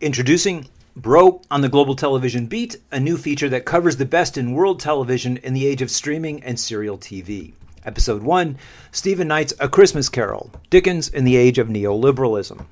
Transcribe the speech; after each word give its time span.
Introducing 0.00 0.68
Broe 0.94 1.42
on 1.50 1.60
the 1.60 1.68
Global 1.68 1.96
Television 1.96 2.46
Beat, 2.46 2.76
a 2.92 3.00
new 3.00 3.16
feature 3.16 3.48
that 3.48 3.64
covers 3.64 3.96
the 3.96 4.04
best 4.04 4.38
in 4.38 4.52
world 4.52 4.78
television 4.78 5.38
in 5.38 5.54
the 5.54 5.66
age 5.66 5.82
of 5.82 5.90
streaming 5.90 6.40
and 6.44 6.60
serial 6.60 6.96
TV. 6.96 7.52
Episode 7.84 8.22
1 8.22 8.56
Stephen 8.92 9.26
Knight's 9.26 9.54
A 9.58 9.68
Christmas 9.68 10.08
Carol 10.08 10.52
Dickens 10.70 11.08
in 11.08 11.24
the 11.24 11.34
Age 11.34 11.58
of 11.58 11.66
Neoliberalism. 11.66 12.64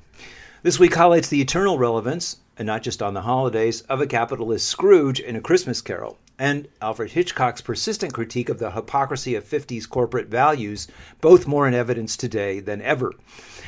This 0.63 0.79
week 0.79 0.95
highlights 0.95 1.27
the 1.27 1.41
eternal 1.41 1.77
relevance, 1.77 2.37
and 2.57 2.65
not 2.65 2.81
just 2.81 3.03
on 3.03 3.13
the 3.13 3.23
holidays, 3.23 3.81
of 3.89 3.99
a 3.99 4.07
capitalist 4.07 4.65
Scrooge 4.65 5.19
in 5.19 5.35
A 5.35 5.41
Christmas 5.41 5.81
Carol, 5.81 6.17
and 6.39 6.69
Alfred 6.81 7.11
Hitchcock's 7.11 7.59
persistent 7.59 8.13
critique 8.13 8.47
of 8.47 8.59
the 8.59 8.71
hypocrisy 8.71 9.35
of 9.35 9.43
50s 9.43 9.89
corporate 9.89 10.27
values, 10.27 10.87
both 11.19 11.45
more 11.45 11.67
in 11.67 11.73
evidence 11.73 12.15
today 12.15 12.61
than 12.61 12.81
ever. 12.81 13.11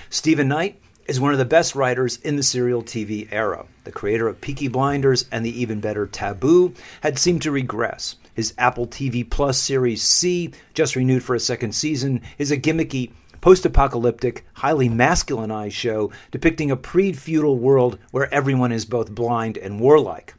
Stephen 0.09 0.47
Knight 0.47 0.79
is 1.09 1.19
one 1.19 1.31
of 1.31 1.39
the 1.39 1.45
best 1.45 1.73
writers 1.73 2.17
in 2.17 2.35
the 2.35 2.43
serial 2.43 2.83
TV 2.83 3.27
era. 3.31 3.65
The 3.83 3.91
creator 3.91 4.27
of 4.27 4.39
Peaky 4.41 4.67
Blinders 4.67 5.25
and 5.31 5.43
the 5.43 5.59
even 5.59 5.79
better 5.79 6.05
Taboo 6.05 6.75
had 7.01 7.17
seemed 7.17 7.41
to 7.41 7.51
regress. 7.51 8.15
His 8.35 8.53
Apple 8.59 8.85
TV 8.85 9.27
Plus 9.27 9.57
series 9.57 10.03
See, 10.03 10.51
just 10.75 10.95
renewed 10.95 11.23
for 11.23 11.33
a 11.33 11.39
second 11.39 11.73
season, 11.73 12.21
is 12.37 12.51
a 12.51 12.57
gimmicky, 12.57 13.11
post 13.41 13.65
apocalyptic, 13.65 14.45
highly 14.53 14.87
masculinized 14.87 15.71
show 15.71 16.11
depicting 16.29 16.69
a 16.69 16.77
pre 16.77 17.11
feudal 17.11 17.57
world 17.57 17.97
where 18.11 18.31
everyone 18.31 18.71
is 18.71 18.85
both 18.85 19.09
blind 19.09 19.57
and 19.57 19.79
warlike. 19.79 20.35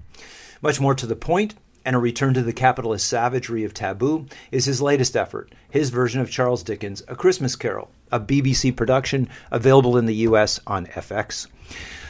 Much 0.63 0.81
more 0.81 0.95
to 0.95 1.07
the 1.07 1.17
point, 1.17 1.57
and 1.85 1.97
a 1.97 1.99
return 1.99 2.33
to 2.35 2.43
the 2.43 2.53
capitalist 2.53 3.09
savagery 3.09 3.65
of 3.65 3.75
taboo 3.75 4.27
is 4.53 4.67
his 4.67 4.81
latest 4.81 5.17
effort, 5.17 5.53
his 5.69 5.91
version 5.91 6.21
of 6.21 6.31
Charles 6.31 6.63
Dickens' 6.63 7.03
A 7.09 7.17
Christmas 7.17 7.57
Carol, 7.57 7.91
a 8.13 8.21
BBC 8.21 8.75
production 8.75 9.29
available 9.51 9.97
in 9.97 10.07
the 10.07 10.15
US 10.27 10.61
on 10.67 10.87
FX. 10.87 11.47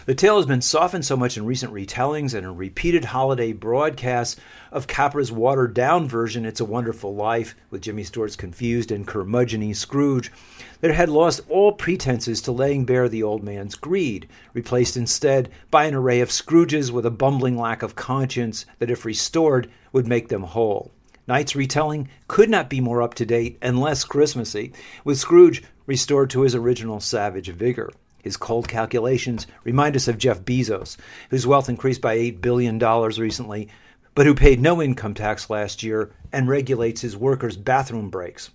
The 0.07 0.15
tale 0.15 0.39
has 0.39 0.47
been 0.47 0.62
softened 0.62 1.05
so 1.05 1.17
much 1.17 1.37
in 1.37 1.45
recent 1.45 1.73
retellings 1.73 2.34
and 2.34 2.45
in 2.47 2.57
repeated 2.57 3.05
holiday 3.05 3.53
broadcasts 3.53 4.41
of 4.73 4.87
Capra's 4.87 5.31
watered 5.31 5.75
down 5.75 6.09
version, 6.09 6.47
It's 6.47 6.59
a 6.59 6.65
Wonderful 6.65 7.15
Life, 7.15 7.55
with 7.70 7.83
Jimmy 7.83 8.03
Stewart's 8.03 8.34
confused 8.34 8.91
and 8.91 9.07
curmudgeony 9.07 9.77
Scrooge, 9.77 10.33
that 10.81 10.91
it 10.91 10.97
had 10.97 11.11
lost 11.11 11.42
all 11.48 11.73
pretenses 11.73 12.41
to 12.42 12.51
laying 12.51 12.87
bare 12.87 13.09
the 13.09 13.23
old 13.23 13.45
man's 13.45 13.75
greed, 13.75 14.27
replaced 14.55 14.97
instead 14.97 15.51
by 15.70 15.85
an 15.85 15.95
array 15.95 16.20
of 16.20 16.31
Scrooges 16.31 16.91
with 16.91 17.05
a 17.05 17.11
bumbling 17.11 17.59
lack 17.59 17.83
of 17.83 17.95
conscience 17.95 18.64
that, 18.79 18.91
if 18.91 19.05
restored, 19.05 19.70
would 19.92 20.09
make 20.09 20.29
them 20.29 20.42
whole. 20.42 20.91
Knight's 21.29 21.55
retelling 21.55 22.09
could 22.27 22.51
not 22.51 22.69
be 22.70 22.81
more 22.81 23.03
up 23.03 23.14
to 23.14 23.27
date 23.27 23.59
and 23.62 23.79
less 23.79 24.03
Christmassy, 24.03 24.73
with 25.05 25.19
Scrooge 25.19 25.63
restored 25.90 26.30
to 26.30 26.42
his 26.42 26.55
original 26.55 27.01
savage 27.01 27.48
vigor. 27.48 27.90
His 28.23 28.36
cold 28.36 28.68
calculations 28.68 29.48
remind 29.64 29.96
us 29.96 30.06
of 30.06 30.18
Jeff 30.18 30.42
Bezos, 30.42 30.96
whose 31.30 31.48
wealth 31.48 31.68
increased 31.68 32.01
by 32.01 32.17
$8 32.17 32.40
billion 32.40 32.78
recently, 32.78 33.68
but 34.14 34.24
who 34.24 34.36
paid 34.36 34.61
no 34.61 34.80
income 34.80 35.14
tax 35.14 35.50
last 35.50 35.83
year 35.83 36.12
and 36.33 36.48
regulates 36.48 37.00
his 37.00 37.17
workers' 37.17 37.56
bathroom 37.56 38.08
breaks. 38.08 38.50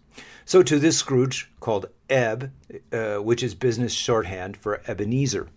So 0.45 0.63
to 0.63 0.79
this 0.79 0.97
Scrooge, 0.97 1.51
called 1.59 1.87
Eb, 2.09 2.53
uh, 2.93 3.17
which 3.17 3.43
is 3.43 3.53
business 3.53 3.91
shorthand 3.91 4.55
for 4.55 4.81
Ebenezer. 4.87 5.49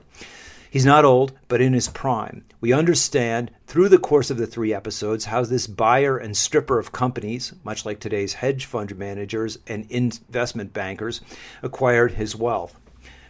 He's 0.70 0.84
not 0.84 1.06
old, 1.06 1.32
but 1.48 1.62
in 1.62 1.72
his 1.72 1.88
prime. 1.88 2.44
We 2.60 2.74
understand 2.74 3.50
through 3.66 3.88
the 3.88 3.98
course 3.98 4.30
of 4.30 4.36
the 4.36 4.46
three 4.46 4.74
episodes 4.74 5.24
how 5.24 5.42
this 5.44 5.66
buyer 5.66 6.18
and 6.18 6.36
stripper 6.36 6.78
of 6.78 6.92
companies, 6.92 7.54
much 7.64 7.86
like 7.86 8.00
today's 8.00 8.34
hedge 8.34 8.66
fund 8.66 8.96
managers 8.98 9.58
and 9.66 9.90
investment 9.90 10.74
bankers, 10.74 11.22
acquired 11.62 12.12
his 12.12 12.36
wealth. 12.36 12.78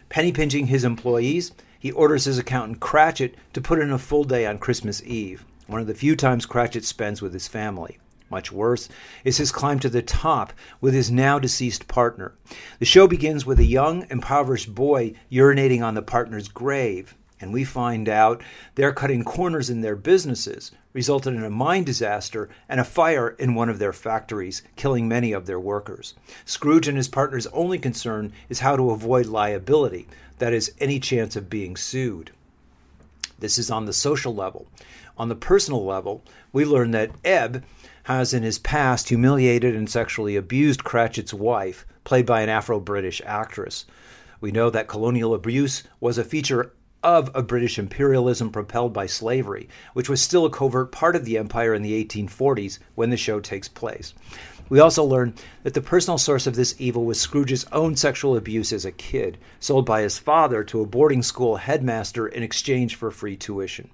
Penny 0.09 0.33
pinching 0.33 0.67
his 0.67 0.83
employees, 0.83 1.53
he 1.79 1.91
orders 1.93 2.25
his 2.25 2.37
accountant 2.37 2.81
Cratchit 2.81 3.35
to 3.53 3.61
put 3.61 3.79
in 3.79 3.91
a 3.91 3.97
full 3.97 4.25
day 4.25 4.45
on 4.45 4.57
Christmas 4.57 5.01
Eve, 5.03 5.45
one 5.67 5.79
of 5.79 5.87
the 5.87 5.93
few 5.93 6.17
times 6.17 6.45
Cratchit 6.45 6.83
spends 6.83 7.21
with 7.21 7.31
his 7.31 7.47
family. 7.47 7.99
Much 8.29 8.51
worse 8.51 8.89
is 9.23 9.37
his 9.37 9.51
climb 9.51 9.79
to 9.79 9.89
the 9.89 10.01
top 10.01 10.51
with 10.81 10.93
his 10.93 11.09
now 11.09 11.39
deceased 11.39 11.87
partner. 11.87 12.33
The 12.79 12.85
show 12.85 13.07
begins 13.07 13.45
with 13.45 13.59
a 13.59 13.65
young, 13.65 14.05
impoverished 14.09 14.75
boy 14.75 15.13
urinating 15.31 15.81
on 15.81 15.95
the 15.95 16.01
partner's 16.01 16.47
grave, 16.47 17.15
and 17.41 17.53
we 17.53 17.63
find 17.63 18.09
out 18.09 18.41
they're 18.75 18.91
cutting 18.91 19.23
corners 19.23 19.69
in 19.69 19.81
their 19.81 19.95
businesses, 19.95 20.71
resulted 20.93 21.33
in 21.33 21.43
a 21.43 21.49
mine 21.49 21.83
disaster 21.83 22.49
and 22.67 22.79
a 22.79 22.83
fire 22.83 23.29
in 23.39 23.55
one 23.55 23.69
of 23.69 23.79
their 23.79 23.93
factories, 23.93 24.61
killing 24.75 25.07
many 25.07 25.31
of 25.31 25.45
their 25.45 25.59
workers. 25.59 26.15
Scrooge 26.45 26.87
and 26.87 26.97
his 26.97 27.07
partner's 27.07 27.47
only 27.47 27.79
concern 27.79 28.33
is 28.49 28.59
how 28.59 28.75
to 28.75 28.91
avoid 28.91 29.25
liability, 29.25 30.07
that 30.39 30.53
is, 30.53 30.73
any 30.79 30.99
chance 30.99 31.35
of 31.35 31.49
being 31.49 31.75
sued. 31.75 32.31
This 33.39 33.57
is 33.57 33.71
on 33.71 33.85
the 33.85 33.93
social 33.93 34.35
level. 34.35 34.67
On 35.17 35.29
the 35.29 35.35
personal 35.35 35.85
level, 35.85 36.23
we 36.51 36.65
learn 36.65 36.91
that 36.91 37.11
Eb 37.23 37.63
has 38.03 38.33
in 38.33 38.43
his 38.43 38.59
past 38.59 39.09
humiliated 39.09 39.75
and 39.75 39.89
sexually 39.89 40.35
abused 40.35 40.83
Cratchit's 40.83 41.33
wife, 41.33 41.85
played 42.03 42.25
by 42.25 42.41
an 42.41 42.49
Afro 42.49 42.79
British 42.79 43.21
actress. 43.25 43.85
We 44.41 44.51
know 44.51 44.69
that 44.69 44.87
colonial 44.87 45.33
abuse 45.33 45.83
was 45.99 46.17
a 46.17 46.23
feature 46.23 46.73
of 47.03 47.31
a 47.33 47.41
British 47.41 47.79
imperialism 47.79 48.51
propelled 48.51 48.93
by 48.93 49.05
slavery, 49.05 49.69
which 49.93 50.09
was 50.09 50.21
still 50.21 50.45
a 50.45 50.49
covert 50.49 50.91
part 50.91 51.15
of 51.15 51.25
the 51.25 51.37
empire 51.37 51.73
in 51.73 51.81
the 51.81 52.03
1840s 52.03 52.79
when 52.95 53.09
the 53.09 53.17
show 53.17 53.39
takes 53.39 53.67
place. 53.67 54.13
We 54.69 54.79
also 54.79 55.03
learn 55.03 55.33
that 55.63 55.73
the 55.73 55.81
personal 55.81 56.17
source 56.17 56.45
of 56.45 56.55
this 56.55 56.75
evil 56.77 57.05
was 57.05 57.19
Scrooge's 57.19 57.65
own 57.71 57.95
sexual 57.95 58.35
abuse 58.35 58.71
as 58.71 58.85
a 58.85 58.91
kid, 58.91 59.37
sold 59.59 59.85
by 59.85 60.01
his 60.01 60.19
father 60.19 60.63
to 60.65 60.81
a 60.81 60.85
boarding 60.85 61.23
school 61.23 61.55
headmaster 61.55 62.27
in 62.27 62.43
exchange 62.43 62.95
for 62.95 63.09
free 63.09 63.35
tuition. 63.35 63.89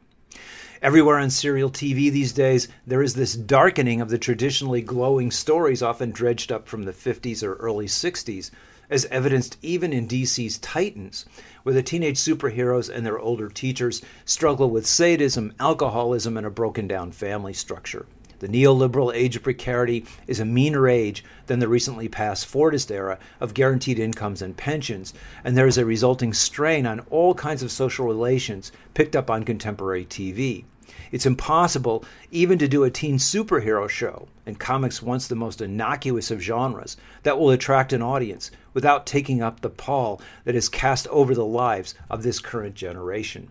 Everywhere 0.82 1.18
on 1.18 1.30
serial 1.30 1.72
TV 1.72 2.12
these 2.12 2.34
days, 2.34 2.68
there 2.86 3.02
is 3.02 3.14
this 3.14 3.34
darkening 3.34 4.02
of 4.02 4.10
the 4.10 4.18
traditionally 4.18 4.82
glowing 4.82 5.32
stories 5.32 5.82
often 5.82 6.12
dredged 6.12 6.52
up 6.52 6.68
from 6.68 6.84
the 6.84 6.92
50s 6.92 7.42
or 7.42 7.56
early 7.56 7.88
60s, 7.88 8.52
as 8.90 9.06
evidenced 9.06 9.58
even 9.62 9.92
in 9.94 10.08
DC's 10.08 10.58
Titans, 10.60 11.26
where 11.64 11.76
the 11.76 11.84
teenage 11.84 12.18
superheroes 12.18 12.90
and 12.90 13.06
their 13.06 13.20
older 13.20 13.50
teachers 13.50 14.02
struggle 14.26 14.70
with 14.70 14.86
sadism, 14.86 15.54
alcoholism, 15.60 16.38
and 16.38 16.46
a 16.46 16.50
broken 16.50 16.88
down 16.88 17.12
family 17.12 17.54
structure. 17.54 18.06
The 18.40 18.48
neoliberal 18.50 19.16
age 19.16 19.38
of 19.38 19.44
precarity 19.44 20.06
is 20.28 20.40
a 20.40 20.46
meaner 20.46 20.90
age 20.90 21.24
than 21.48 21.60
the 21.60 21.70
recently 21.70 22.10
passed 22.10 22.46
Fordist 22.46 22.92
era 22.92 23.18
of 23.40 23.54
guaranteed 23.54 23.98
incomes 23.98 24.42
and 24.42 24.58
pensions, 24.58 25.14
and 25.44 25.56
there 25.56 25.68
is 25.68 25.78
a 25.78 25.86
resulting 25.86 26.34
strain 26.34 26.86
on 26.86 27.00
all 27.10 27.34
kinds 27.34 27.64
of 27.64 27.72
social 27.72 28.06
relations 28.06 28.72
picked 28.94 29.16
up 29.16 29.30
on 29.30 29.46
contemporary 29.46 30.06
TV. 30.06 30.66
It's 31.12 31.26
impossible 31.26 32.06
even 32.32 32.58
to 32.60 32.68
do 32.68 32.84
a 32.84 32.90
teen 32.90 33.18
superhero 33.18 33.90
show, 33.90 34.28
and 34.46 34.60
comics 34.60 35.02
once 35.02 35.28
the 35.28 35.36
most 35.36 35.62
innocuous 35.62 36.32
of 36.32 36.42
genres, 36.42 36.98
that 37.24 37.40
will 37.40 37.50
attract 37.50 37.94
an 37.94 38.02
audience 38.02 38.52
without 38.74 39.06
taking 39.06 39.42
up 39.42 39.62
the 39.62 39.70
pall 39.70 40.22
that 40.44 40.56
is 40.56 40.70
cast 40.70 41.08
over 41.08 41.34
the 41.34 41.46
lives 41.46 41.96
of 42.10 42.24
this 42.24 42.40
current 42.40 42.76
generation. 42.76 43.50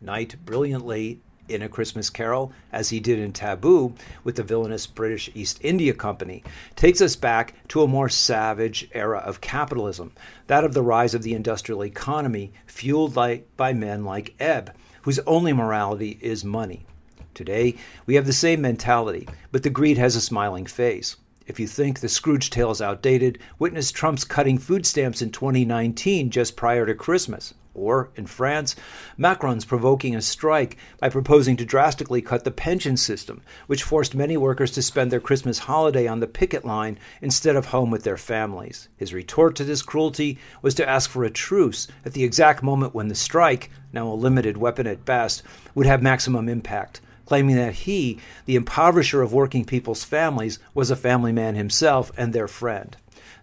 Knight 0.00 0.36
brilliantly 0.44 1.20
in 1.52 1.62
A 1.62 1.68
Christmas 1.68 2.10
Carol, 2.10 2.52
as 2.72 2.88
he 2.88 3.00
did 3.00 3.18
in 3.18 3.32
Taboo 3.32 3.94
with 4.24 4.36
the 4.36 4.42
villainous 4.42 4.86
British 4.86 5.30
East 5.34 5.58
India 5.62 5.92
Company, 5.92 6.42
takes 6.76 7.00
us 7.00 7.16
back 7.16 7.54
to 7.68 7.82
a 7.82 7.88
more 7.88 8.08
savage 8.08 8.88
era 8.92 9.18
of 9.18 9.40
capitalism, 9.40 10.12
that 10.46 10.64
of 10.64 10.74
the 10.74 10.82
rise 10.82 11.14
of 11.14 11.22
the 11.22 11.34
industrial 11.34 11.84
economy, 11.84 12.52
fueled 12.66 13.14
by, 13.14 13.42
by 13.56 13.72
men 13.72 14.04
like 14.04 14.34
Eb, 14.40 14.74
whose 15.02 15.18
only 15.20 15.52
morality 15.52 16.18
is 16.20 16.44
money. 16.44 16.86
Today, 17.34 17.76
we 18.06 18.14
have 18.14 18.26
the 18.26 18.32
same 18.32 18.60
mentality, 18.60 19.28
but 19.50 19.62
the 19.62 19.70
greed 19.70 19.98
has 19.98 20.16
a 20.16 20.20
smiling 20.20 20.66
face. 20.66 21.16
If 21.46 21.58
you 21.58 21.66
think 21.66 21.98
the 22.00 22.08
Scrooge 22.08 22.50
tale 22.50 22.70
is 22.70 22.80
outdated, 22.80 23.38
witness 23.58 23.90
Trump's 23.90 24.24
cutting 24.24 24.58
food 24.58 24.86
stamps 24.86 25.22
in 25.22 25.30
2019 25.30 26.30
just 26.30 26.56
prior 26.56 26.86
to 26.86 26.94
Christmas. 26.94 27.54
Or, 27.74 28.10
in 28.16 28.26
France, 28.26 28.76
Macron's 29.16 29.64
provoking 29.64 30.14
a 30.14 30.20
strike 30.20 30.76
by 30.98 31.08
proposing 31.08 31.56
to 31.56 31.64
drastically 31.64 32.20
cut 32.20 32.44
the 32.44 32.50
pension 32.50 32.96
system, 32.96 33.40
which 33.66 33.82
forced 33.82 34.14
many 34.14 34.36
workers 34.36 34.70
to 34.72 34.82
spend 34.82 35.10
their 35.10 35.20
Christmas 35.20 35.60
holiday 35.60 36.06
on 36.06 36.20
the 36.20 36.26
picket 36.26 36.64
line 36.64 36.98
instead 37.22 37.56
of 37.56 37.66
home 37.66 37.90
with 37.90 38.04
their 38.04 38.18
families. 38.18 38.88
His 38.96 39.14
retort 39.14 39.56
to 39.56 39.64
this 39.64 39.80
cruelty 39.80 40.38
was 40.60 40.74
to 40.74 40.88
ask 40.88 41.08
for 41.08 41.24
a 41.24 41.30
truce 41.30 41.88
at 42.04 42.12
the 42.12 42.24
exact 42.24 42.62
moment 42.62 42.94
when 42.94 43.08
the 43.08 43.14
strike, 43.14 43.70
now 43.92 44.08
a 44.08 44.14
limited 44.14 44.56
weapon 44.58 44.86
at 44.86 45.04
best, 45.06 45.42
would 45.74 45.86
have 45.86 46.02
maximum 46.02 46.48
impact 46.48 47.00
claiming 47.26 47.56
that 47.56 47.74
he, 47.74 48.18
the 48.46 48.56
impoverisher 48.56 49.22
of 49.22 49.32
working 49.32 49.64
people's 49.64 50.04
families, 50.04 50.58
was 50.74 50.90
a 50.90 50.96
family 50.96 51.32
man 51.32 51.54
himself 51.54 52.10
and 52.16 52.32
their 52.32 52.48
friend. 52.48 52.96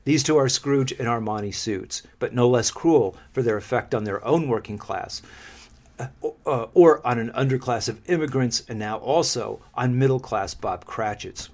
These 0.06 0.24
two 0.24 0.38
are 0.38 0.50
Scrooge 0.50 0.92
in 0.94 1.06
Armani 1.06 1.54
suits, 1.54 2.04
but 2.20 2.34
no 2.34 2.50
less 2.50 2.72
cruel 2.72 3.16
for 3.34 3.44
their 3.44 3.58
effect 3.58 3.94
on 3.94 4.06
their 4.06 4.26
own 4.26 4.48
working 4.48 4.78
class, 4.78 5.22
uh, 6.00 6.08
uh, 6.46 6.68
or 6.74 7.06
on 7.06 7.20
an 7.20 7.32
underclass 7.32 7.90
of 7.90 8.02
immigrants, 8.10 8.64
and 8.68 8.80
now 8.80 8.98
also 8.98 9.62
on 9.76 10.00
middle 10.00 10.20
class 10.20 10.54
Bob 10.54 10.86
Cratchits. 10.86 11.50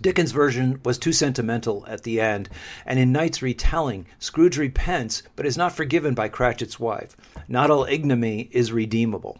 Dickens' 0.00 0.32
version 0.32 0.80
was 0.82 0.96
too 0.96 1.12
sentimental 1.12 1.84
at 1.86 2.04
the 2.04 2.20
end, 2.20 2.48
and 2.86 2.98
in 2.98 3.12
Knight's 3.12 3.42
retelling, 3.42 4.06
Scrooge 4.18 4.56
repents 4.56 5.22
but 5.36 5.44
is 5.44 5.58
not 5.58 5.72
forgiven 5.72 6.14
by 6.14 6.28
Cratchit's 6.28 6.80
wife. 6.80 7.14
Not 7.48 7.70
all 7.70 7.84
ignominy 7.84 8.48
is 8.50 8.72
redeemable. 8.72 9.38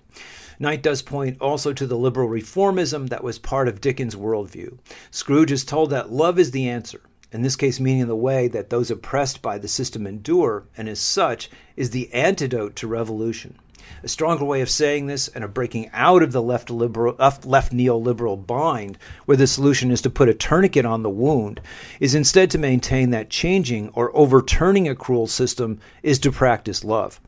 Knight 0.62 0.82
does 0.82 1.00
point 1.00 1.38
also 1.40 1.72
to 1.72 1.86
the 1.86 1.96
liberal 1.96 2.28
reformism 2.28 3.08
that 3.08 3.24
was 3.24 3.38
part 3.38 3.66
of 3.66 3.80
Dickens' 3.80 4.14
worldview. 4.14 4.76
Scrooge 5.10 5.50
is 5.50 5.64
told 5.64 5.88
that 5.88 6.12
love 6.12 6.38
is 6.38 6.50
the 6.50 6.68
answer, 6.68 7.00
in 7.32 7.40
this 7.40 7.56
case 7.56 7.80
meaning 7.80 8.06
the 8.06 8.14
way 8.14 8.46
that 8.46 8.68
those 8.68 8.90
oppressed 8.90 9.40
by 9.40 9.56
the 9.56 9.66
system 9.66 10.06
endure, 10.06 10.64
and 10.76 10.86
as 10.86 11.00
such 11.00 11.50
is 11.76 11.90
the 11.90 12.12
antidote 12.12 12.76
to 12.76 12.86
revolution. 12.86 13.54
A 14.04 14.08
stronger 14.08 14.44
way 14.44 14.60
of 14.60 14.68
saying 14.68 15.06
this 15.06 15.28
and 15.28 15.42
of 15.42 15.54
breaking 15.54 15.88
out 15.94 16.22
of 16.22 16.32
the 16.32 16.42
left 16.42 16.68
liberal, 16.68 17.16
uh, 17.18 17.32
left 17.44 17.72
neoliberal 17.72 18.46
bind, 18.46 18.98
where 19.24 19.38
the 19.38 19.46
solution 19.46 19.90
is 19.90 20.02
to 20.02 20.10
put 20.10 20.28
a 20.28 20.34
tourniquet 20.34 20.84
on 20.84 21.02
the 21.02 21.08
wound, 21.08 21.62
is 22.00 22.14
instead 22.14 22.50
to 22.50 22.58
maintain 22.58 23.08
that 23.10 23.30
changing 23.30 23.88
or 23.94 24.14
overturning 24.14 24.86
a 24.86 24.94
cruel 24.94 25.26
system 25.26 25.80
is 26.02 26.18
to 26.18 26.30
practice 26.30 26.84
love. 26.84 27.18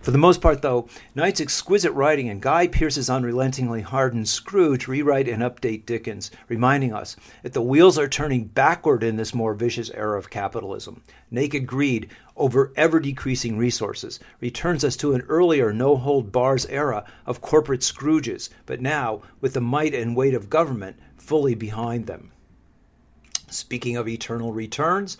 For 0.00 0.10
the 0.10 0.18
most 0.18 0.40
part, 0.40 0.62
though, 0.62 0.88
Knight's 1.14 1.40
exquisite 1.40 1.92
writing 1.92 2.28
and 2.28 2.40
Guy 2.40 2.66
Pearce's 2.66 3.10
unrelentingly 3.10 3.80
hardened 3.80 4.28
Scrooge 4.28 4.86
rewrite 4.86 5.28
and 5.28 5.42
update 5.42 5.86
Dickens, 5.86 6.30
reminding 6.48 6.92
us 6.92 7.16
that 7.42 7.52
the 7.52 7.62
wheels 7.62 7.98
are 7.98 8.08
turning 8.08 8.44
backward 8.44 9.02
in 9.02 9.16
this 9.16 9.34
more 9.34 9.54
vicious 9.54 9.90
era 9.90 10.18
of 10.18 10.30
capitalism. 10.30 11.02
Naked 11.30 11.66
greed 11.66 12.08
over 12.36 12.72
ever 12.76 13.00
decreasing 13.00 13.56
resources 13.56 14.20
returns 14.40 14.84
us 14.84 14.96
to 14.96 15.14
an 15.14 15.22
earlier 15.22 15.72
no 15.72 15.96
hold 15.96 16.32
bars 16.32 16.66
era 16.66 17.04
of 17.26 17.40
corporate 17.40 17.82
Scrooges, 17.82 18.50
but 18.66 18.80
now 18.80 19.22
with 19.40 19.54
the 19.54 19.60
might 19.60 19.94
and 19.94 20.16
weight 20.16 20.34
of 20.34 20.50
government 20.50 20.96
fully 21.16 21.54
behind 21.54 22.06
them. 22.06 22.30
Speaking 23.48 23.96
of 23.96 24.08
eternal 24.08 24.52
returns, 24.52 25.16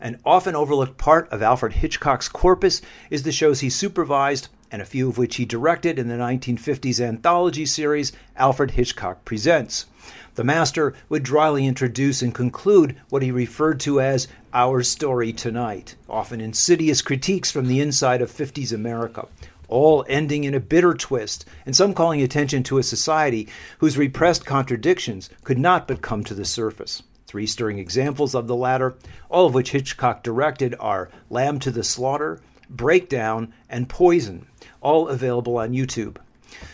an 0.00 0.18
often 0.24 0.54
overlooked 0.54 0.98
part 0.98 1.28
of 1.30 1.42
Alfred 1.42 1.74
Hitchcock's 1.74 2.28
corpus 2.28 2.82
is 3.10 3.22
the 3.22 3.32
shows 3.32 3.60
he 3.60 3.70
supervised, 3.70 4.48
and 4.70 4.82
a 4.82 4.86
few 4.86 5.08
of 5.08 5.18
which 5.18 5.36
he 5.36 5.44
directed 5.44 5.98
in 5.98 6.08
the 6.08 6.14
1950s 6.14 7.00
anthology 7.00 7.64
series 7.64 8.12
Alfred 8.36 8.72
Hitchcock 8.72 9.24
Presents. 9.24 9.86
The 10.34 10.44
master 10.44 10.92
would 11.08 11.22
dryly 11.22 11.66
introduce 11.66 12.20
and 12.20 12.34
conclude 12.34 12.94
what 13.08 13.22
he 13.22 13.30
referred 13.30 13.80
to 13.80 14.00
as 14.00 14.28
Our 14.52 14.82
Story 14.82 15.32
Tonight, 15.32 15.94
often 16.10 16.40
insidious 16.40 17.00
critiques 17.00 17.50
from 17.50 17.68
the 17.68 17.80
inside 17.80 18.20
of 18.20 18.30
50s 18.30 18.72
America, 18.72 19.28
all 19.68 20.04
ending 20.08 20.44
in 20.44 20.54
a 20.54 20.60
bitter 20.60 20.92
twist, 20.92 21.46
and 21.64 21.74
some 21.74 21.94
calling 21.94 22.20
attention 22.20 22.62
to 22.64 22.78
a 22.78 22.82
society 22.82 23.48
whose 23.78 23.96
repressed 23.96 24.44
contradictions 24.44 25.30
could 25.42 25.58
not 25.58 25.88
but 25.88 26.02
come 26.02 26.22
to 26.24 26.34
the 26.34 26.44
surface. 26.44 27.02
Three 27.26 27.46
stirring 27.46 27.78
examples 27.78 28.34
of 28.34 28.46
the 28.46 28.54
latter, 28.54 28.94
all 29.28 29.46
of 29.46 29.54
which 29.54 29.72
Hitchcock 29.72 30.22
directed, 30.22 30.74
are 30.78 31.10
Lamb 31.28 31.58
to 31.60 31.70
the 31.70 31.82
Slaughter, 31.82 32.40
Breakdown, 32.70 33.52
and 33.68 33.88
Poison, 33.88 34.46
all 34.80 35.08
available 35.08 35.58
on 35.58 35.72
YouTube. 35.72 36.18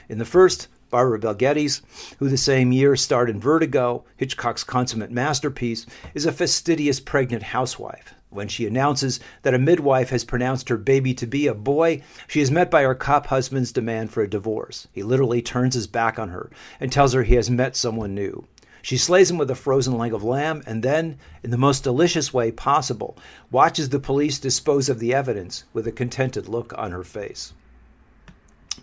In 0.08 0.18
the 0.18 0.24
first, 0.24 0.68
Barbara 0.90 1.18
Bel 1.18 1.32
Geddes, 1.32 1.80
who 2.18 2.28
the 2.28 2.36
same 2.36 2.70
year 2.70 2.96
starred 2.96 3.30
in 3.30 3.40
Vertigo, 3.40 4.04
Hitchcock's 4.18 4.62
consummate 4.62 5.10
masterpiece, 5.10 5.86
is 6.12 6.26
a 6.26 6.32
fastidious 6.32 7.00
pregnant 7.00 7.42
housewife. 7.42 8.14
When 8.28 8.48
she 8.48 8.66
announces 8.66 9.20
that 9.42 9.54
a 9.54 9.58
midwife 9.58 10.10
has 10.10 10.24
pronounced 10.24 10.68
her 10.68 10.76
baby 10.76 11.14
to 11.14 11.26
be 11.26 11.46
a 11.46 11.54
boy, 11.54 12.02
she 12.28 12.42
is 12.42 12.50
met 12.50 12.70
by 12.70 12.82
her 12.82 12.94
cop 12.94 13.28
husband's 13.28 13.72
demand 13.72 14.10
for 14.10 14.22
a 14.22 14.28
divorce. 14.28 14.86
He 14.92 15.02
literally 15.02 15.40
turns 15.40 15.74
his 15.74 15.86
back 15.86 16.18
on 16.18 16.28
her 16.28 16.50
and 16.78 16.92
tells 16.92 17.14
her 17.14 17.22
he 17.22 17.36
has 17.36 17.50
met 17.50 17.74
someone 17.74 18.14
new. 18.14 18.46
She 18.82 18.96
slays 18.96 19.30
him 19.30 19.38
with 19.38 19.50
a 19.50 19.54
frozen 19.54 19.96
leg 19.96 20.12
of 20.12 20.24
lamb 20.24 20.62
and 20.66 20.82
then, 20.82 21.18
in 21.42 21.50
the 21.50 21.56
most 21.56 21.84
delicious 21.84 22.34
way 22.34 22.50
possible, 22.50 23.16
watches 23.50 23.88
the 23.88 24.00
police 24.00 24.40
dispose 24.40 24.88
of 24.88 24.98
the 24.98 25.14
evidence 25.14 25.64
with 25.72 25.86
a 25.86 25.92
contented 25.92 26.48
look 26.48 26.76
on 26.76 26.90
her 26.90 27.04
face. 27.04 27.52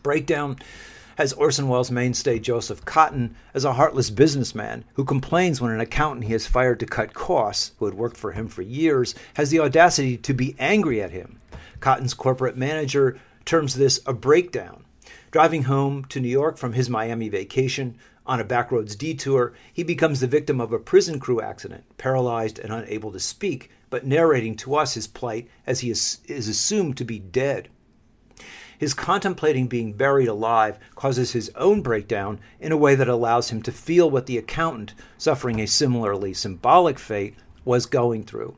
Breakdown 0.02 0.58
has 1.18 1.34
Orson 1.34 1.68
Welles' 1.68 1.92
mainstay 1.92 2.40
Joseph 2.40 2.86
Cotten 2.86 3.36
as 3.54 3.66
a 3.66 3.74
heartless 3.74 4.10
businessman 4.10 4.86
who 4.94 5.04
complains 5.04 5.60
when 5.60 5.72
an 5.72 5.82
accountant 5.82 6.24
he 6.24 6.32
has 6.32 6.48
fired 6.48 6.80
to 6.80 6.86
cut 6.86 7.14
costs, 7.14 7.74
who 7.78 7.86
had 7.86 7.94
worked 7.94 8.16
for 8.16 8.32
him 8.32 8.48
for 8.48 8.62
years, 8.62 9.16
has 9.34 9.50
the 9.50 9.60
audacity 9.60 10.16
to 10.16 10.34
be 10.34 10.56
angry 10.60 11.02
at 11.02 11.12
him. 11.12 11.42
Cotten's 11.82 12.14
corporate 12.14 12.56
manager 12.56 13.20
terms 13.44 13.76
this 13.76 14.00
a 14.06 14.14
breakdown. 14.14 14.86
Driving 15.32 15.64
home 15.64 16.06
to 16.06 16.22
New 16.22 16.30
York 16.30 16.58
from 16.58 16.72
his 16.72 16.90
Miami 16.90 17.28
vacation, 17.28 17.98
on 18.30 18.40
a 18.40 18.46
backroads 18.46 18.96
detour, 18.96 19.54
he 19.74 19.82
becomes 19.82 20.20
the 20.20 20.28
victim 20.28 20.62
of 20.62 20.72
a 20.72 20.78
prison 20.78 21.20
crew 21.20 21.42
accident, 21.42 21.84
paralyzed 21.98 22.60
and 22.60 22.72
unable 22.72 23.12
to 23.12 23.20
speak, 23.20 23.72
but 23.90 24.06
narrating 24.06 24.56
to 24.56 24.76
us 24.76 24.94
his 24.94 25.08
plight 25.08 25.50
as 25.66 25.80
he 25.80 25.90
is, 25.90 26.20
is 26.28 26.48
assumed 26.48 26.96
to 26.96 27.04
be 27.04 27.18
dead. 27.18 27.70
His 28.78 28.94
contemplating 28.94 29.68
being 29.68 29.94
buried 29.94 30.28
alive 30.28 30.78
causes 30.94 31.32
his 31.32 31.50
own 31.56 31.82
breakdown 31.82 32.40
in 32.60 32.72
a 32.72 32.78
way 32.78 32.94
that 32.94 33.10
allows 33.10 33.50
him 33.50 33.64
to 33.64 33.72
feel 33.72 34.12
what 34.12 34.28
the 34.28 34.38
accountant, 34.38 34.94
suffering 35.18 35.60
a 35.60 35.66
similarly 35.66 36.36
symbolic 36.36 37.00
fate, 37.00 37.34
was 37.66 37.88
going 37.88 38.24
through. 38.24 38.56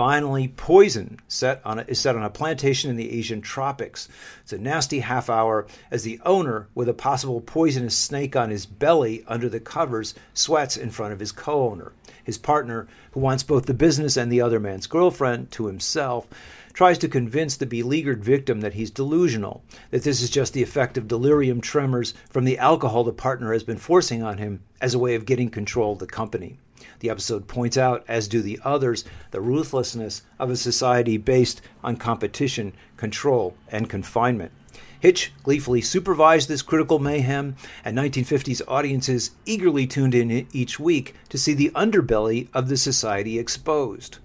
Finally, 0.00 0.48
Poison 0.48 1.18
set 1.28 1.60
on 1.62 1.78
a, 1.78 1.82
is 1.82 2.00
set 2.00 2.16
on 2.16 2.22
a 2.22 2.30
plantation 2.30 2.88
in 2.88 2.96
the 2.96 3.12
Asian 3.18 3.42
tropics. 3.42 4.08
It's 4.40 4.54
a 4.54 4.56
nasty 4.56 5.00
half 5.00 5.28
hour 5.28 5.66
as 5.90 6.04
the 6.04 6.18
owner, 6.24 6.68
with 6.74 6.88
a 6.88 6.94
possible 6.94 7.42
poisonous 7.42 7.98
snake 7.98 8.34
on 8.34 8.48
his 8.48 8.64
belly 8.64 9.22
under 9.28 9.50
the 9.50 9.60
covers, 9.60 10.14
sweats 10.32 10.78
in 10.78 10.88
front 10.88 11.12
of 11.12 11.20
his 11.20 11.32
co 11.32 11.68
owner. 11.68 11.92
His 12.24 12.38
partner, 12.38 12.88
who 13.10 13.20
wants 13.20 13.42
both 13.42 13.66
the 13.66 13.74
business 13.74 14.16
and 14.16 14.32
the 14.32 14.40
other 14.40 14.58
man's 14.58 14.86
girlfriend 14.86 15.50
to 15.50 15.66
himself, 15.66 16.26
tries 16.72 16.96
to 16.96 17.06
convince 17.06 17.58
the 17.58 17.66
beleaguered 17.66 18.24
victim 18.24 18.62
that 18.62 18.72
he's 18.72 18.90
delusional, 18.90 19.62
that 19.90 20.02
this 20.02 20.22
is 20.22 20.30
just 20.30 20.54
the 20.54 20.62
effect 20.62 20.96
of 20.96 21.08
delirium 21.08 21.60
tremors 21.60 22.14
from 22.30 22.46
the 22.46 22.56
alcohol 22.56 23.04
the 23.04 23.12
partner 23.12 23.52
has 23.52 23.64
been 23.64 23.76
forcing 23.76 24.22
on 24.22 24.38
him 24.38 24.62
as 24.80 24.94
a 24.94 24.98
way 24.98 25.14
of 25.14 25.26
getting 25.26 25.50
control 25.50 25.92
of 25.92 25.98
the 25.98 26.06
company. 26.06 26.58
The 27.00 27.10
episode 27.10 27.48
points 27.48 27.76
out, 27.76 28.04
as 28.08 28.28
do 28.28 28.42
the 28.42 28.60
others, 28.64 29.04
the 29.30 29.40
ruthlessness 29.40 30.22
of 30.38 30.50
a 30.50 30.56
society 30.56 31.16
based 31.16 31.62
on 31.82 31.96
competition, 31.96 32.72
control, 32.96 33.56
and 33.68 33.88
confinement. 33.88 34.52
Hitch 35.00 35.32
gleefully 35.42 35.80
supervised 35.80 36.48
this 36.48 36.62
critical 36.62 36.98
mayhem, 36.98 37.56
and 37.84 37.96
1950s 37.96 38.60
audiences 38.68 39.30
eagerly 39.46 39.86
tuned 39.86 40.14
in 40.14 40.46
each 40.52 40.78
week 40.78 41.14
to 41.30 41.38
see 41.38 41.54
the 41.54 41.70
underbelly 41.70 42.48
of 42.52 42.68
the 42.68 42.76
society 42.76 43.38
exposed. 43.38 44.18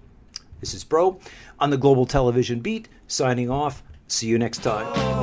This 0.60 0.74
is 0.74 0.84
Broe 0.84 1.18
on 1.58 1.70
the 1.70 1.78
Global 1.78 2.04
Television 2.06 2.60
Beat, 2.60 2.88
signing 3.06 3.50
off. 3.50 3.82
See 4.08 4.26
you 4.26 4.38
next 4.38 4.58
time. 4.62 4.86
Oh, 4.94 5.22